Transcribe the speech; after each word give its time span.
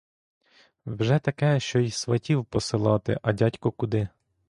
Вже 0.85 1.19
таке, 1.19 1.59
що 1.59 1.79
й 1.79 1.91
сватів 1.91 2.45
посилати, 2.45 3.19
а 3.21 3.33
дядько 3.33 3.71
куди! 3.71 4.07